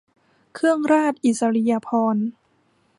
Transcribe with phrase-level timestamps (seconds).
[0.55, 2.25] เครื่องราชอิสริยาภรณ์